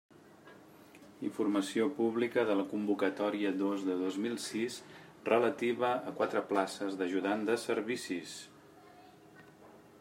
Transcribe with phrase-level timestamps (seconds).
[1.27, 4.77] Informació publica de la Convocatòria dos de dos mil sis,
[5.29, 8.37] relativa a quatre places d'ajudant de servicis.